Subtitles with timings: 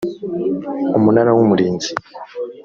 [0.97, 1.89] umunara w’umurinzi